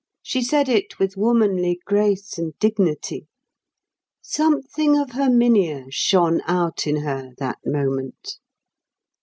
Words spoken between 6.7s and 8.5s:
in her that moment.